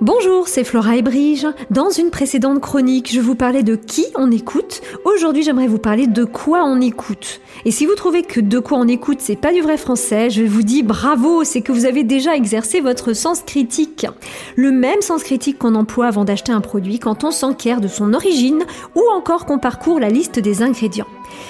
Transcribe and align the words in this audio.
Bonjour, 0.00 0.48
c'est 0.48 0.64
Flora 0.64 0.96
et 0.96 1.02
Brige. 1.02 1.46
Dans 1.70 1.88
une 1.88 2.10
précédente 2.10 2.60
chronique, 2.60 3.12
je 3.12 3.20
vous 3.20 3.36
parlais 3.36 3.62
de 3.62 3.76
qui 3.76 4.04
on 4.16 4.32
écoute. 4.32 4.82
Aujourd'hui, 5.04 5.44
j'aimerais 5.44 5.68
vous 5.68 5.78
parler 5.78 6.08
de 6.08 6.24
quoi 6.24 6.64
on 6.64 6.80
écoute. 6.80 7.40
Et 7.64 7.70
si 7.70 7.86
vous 7.86 7.94
trouvez 7.94 8.22
que 8.22 8.40
de 8.40 8.58
quoi 8.58 8.78
on 8.78 8.88
écoute, 8.88 9.18
c'est 9.20 9.36
pas 9.36 9.52
du 9.52 9.60
vrai 9.60 9.76
français, 9.76 10.30
je 10.30 10.42
vous 10.42 10.62
dis 10.62 10.82
bravo, 10.82 11.44
c'est 11.44 11.60
que 11.60 11.70
vous 11.70 11.86
avez 11.86 12.02
déjà 12.02 12.34
exercé 12.34 12.80
votre 12.80 13.12
sens 13.12 13.42
critique. 13.42 14.06
Le 14.56 14.72
même 14.72 15.00
sens 15.00 15.22
critique 15.22 15.58
qu'on 15.58 15.76
emploie 15.76 16.06
avant 16.06 16.24
d'acheter 16.24 16.50
un 16.50 16.60
produit 16.60 16.98
quand 16.98 17.22
on 17.22 17.30
s'enquiert 17.30 17.80
de 17.80 17.88
son 17.88 18.14
origine 18.14 18.64
ou 18.96 19.02
encore 19.14 19.46
qu'on 19.46 19.58
parcourt 19.58 20.00
la 20.00 20.08
liste 20.08 20.40
des 20.40 20.62
ingrédients. 20.62 21.06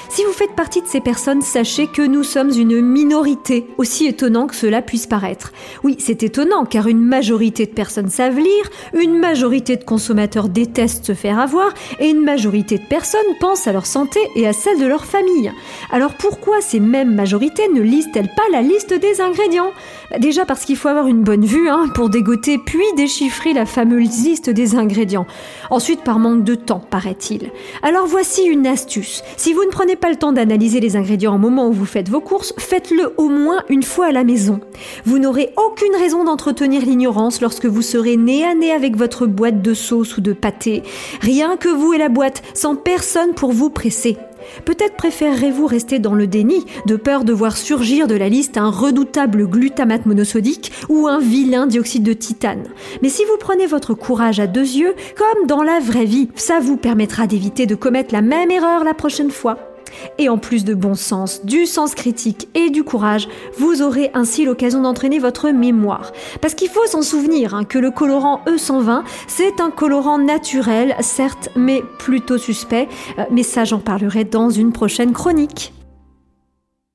Si 0.08 0.24
vous 0.24 0.32
faites 0.32 0.54
partie 0.54 0.80
de 0.80 0.86
ces 0.86 1.00
personnes, 1.00 1.42
sachez 1.42 1.86
que 1.86 2.02
nous 2.02 2.22
sommes 2.22 2.50
une 2.50 2.80
minorité, 2.80 3.66
aussi 3.78 4.06
étonnant 4.06 4.46
que 4.46 4.54
cela 4.54 4.82
puisse 4.82 5.06
paraître. 5.06 5.52
Oui, 5.82 5.96
c'est 5.98 6.22
étonnant 6.22 6.64
car 6.64 6.86
une 6.86 7.00
majorité 7.00 7.66
de 7.66 7.72
personnes 7.72 8.08
savent 8.08 8.38
lire, 8.38 8.70
une 8.94 9.18
majorité 9.18 9.76
de 9.76 9.84
consommateurs 9.84 10.48
détestent 10.48 11.06
se 11.06 11.14
faire 11.14 11.38
avoir 11.38 11.72
et 11.98 12.08
une 12.08 12.22
majorité 12.22 12.78
de 12.78 12.84
personnes 12.84 13.20
pensent 13.40 13.66
à 13.66 13.72
leur 13.72 13.86
santé 13.86 14.20
et 14.36 14.46
à 14.46 14.52
celle 14.52 14.78
de 14.78 14.86
leur 14.86 15.04
famille. 15.04 15.52
Alors 15.90 16.14
pourquoi 16.14 16.60
ces 16.60 16.80
mêmes 16.80 17.14
majorités 17.14 17.68
ne 17.68 17.80
lisent-elles 17.80 18.30
pas 18.36 18.42
la 18.52 18.62
liste 18.62 18.94
des 18.94 19.20
ingrédients? 19.20 19.72
Bah, 20.10 20.18
Déjà 20.18 20.44
parce 20.44 20.64
qu'il 20.64 20.76
faut 20.76 20.88
avoir 20.88 21.06
une 21.06 21.22
bonne 21.22 21.44
vue 21.44 21.68
hein, 21.68 21.88
pour 21.94 22.08
dégoter 22.08 22.58
puis 22.58 22.86
déchiffrer 22.96 23.52
la 23.52 23.66
fameuse 23.66 24.24
liste 24.24 24.50
des 24.50 24.76
ingrédients. 24.76 25.26
Ensuite 25.70 26.02
par 26.02 26.18
manque 26.18 26.44
de 26.44 26.54
temps, 26.54 26.80
paraît-il. 26.80 27.50
Alors 27.82 28.06
voici 28.06 28.44
une 28.44 28.66
astuce. 28.66 29.22
Si 29.36 29.52
vous 29.52 29.64
ne 29.64 29.70
prenez 29.74 29.96
pas 29.96 30.08
le 30.08 30.14
temps 30.14 30.30
d'analyser 30.30 30.78
les 30.78 30.94
ingrédients 30.94 31.34
au 31.34 31.38
moment 31.38 31.66
où 31.66 31.72
vous 31.72 31.84
faites 31.84 32.08
vos 32.08 32.20
courses, 32.20 32.54
faites-le 32.58 33.12
au 33.16 33.28
moins 33.28 33.64
une 33.68 33.82
fois 33.82 34.06
à 34.06 34.12
la 34.12 34.22
maison. 34.22 34.60
Vous 35.04 35.18
n'aurez 35.18 35.50
aucune 35.56 35.96
raison 35.96 36.22
d'entretenir 36.22 36.82
l'ignorance 36.82 37.40
lorsque 37.40 37.66
vous 37.66 37.82
serez 37.82 38.16
nez 38.16 38.44
à 38.44 38.54
nez 38.54 38.70
avec 38.70 38.96
votre 38.96 39.26
boîte 39.26 39.62
de 39.62 39.74
sauce 39.74 40.16
ou 40.16 40.20
de 40.20 40.32
pâté. 40.32 40.84
Rien 41.20 41.56
que 41.56 41.68
vous 41.68 41.92
et 41.92 41.98
la 41.98 42.08
boîte, 42.08 42.44
sans 42.54 42.76
personne 42.76 43.34
pour 43.34 43.50
vous 43.50 43.68
presser. 43.68 44.16
Peut-être 44.64 44.96
préférerez-vous 44.96 45.66
rester 45.66 45.98
dans 45.98 46.14
le 46.14 46.26
déni, 46.26 46.64
de 46.86 46.96
peur 46.96 47.24
de 47.24 47.32
voir 47.32 47.56
surgir 47.56 48.06
de 48.06 48.14
la 48.14 48.28
liste 48.28 48.56
un 48.56 48.70
redoutable 48.70 49.46
glutamate 49.46 50.06
monosodique 50.06 50.72
ou 50.88 51.08
un 51.08 51.18
vilain 51.18 51.66
dioxyde 51.66 52.02
de 52.02 52.12
titane. 52.12 52.64
Mais 53.02 53.08
si 53.08 53.24
vous 53.24 53.36
prenez 53.38 53.66
votre 53.66 53.94
courage 53.94 54.40
à 54.40 54.46
deux 54.46 54.76
yeux, 54.76 54.94
comme 55.16 55.46
dans 55.46 55.62
la 55.62 55.80
vraie 55.80 56.04
vie, 56.04 56.28
ça 56.36 56.60
vous 56.60 56.76
permettra 56.76 57.26
d'éviter 57.26 57.66
de 57.66 57.74
commettre 57.74 58.12
la 58.12 58.22
même 58.22 58.50
erreur 58.50 58.84
la 58.84 58.94
prochaine 58.94 59.30
fois. 59.30 59.73
Et 60.18 60.28
en 60.28 60.38
plus 60.38 60.64
de 60.64 60.74
bon 60.74 60.94
sens, 60.94 61.44
du 61.44 61.66
sens 61.66 61.94
critique 61.94 62.48
et 62.54 62.70
du 62.70 62.84
courage, 62.84 63.28
vous 63.58 63.82
aurez 63.82 64.10
ainsi 64.14 64.44
l'occasion 64.44 64.82
d'entraîner 64.82 65.18
votre 65.18 65.50
mémoire. 65.50 66.12
Parce 66.40 66.54
qu'il 66.54 66.68
faut 66.68 66.86
s'en 66.86 67.02
souvenir 67.02 67.54
hein, 67.54 67.64
que 67.64 67.78
le 67.78 67.90
colorant 67.90 68.40
E120, 68.46 69.02
c'est 69.26 69.60
un 69.60 69.70
colorant 69.70 70.18
naturel, 70.18 70.96
certes, 71.00 71.48
mais 71.56 71.82
plutôt 71.98 72.38
suspect. 72.38 72.88
Euh, 73.18 73.24
mais 73.30 73.42
ça, 73.42 73.64
j'en 73.64 73.78
parlerai 73.78 74.24
dans 74.24 74.50
une 74.50 74.72
prochaine 74.72 75.12
chronique. 75.12 75.72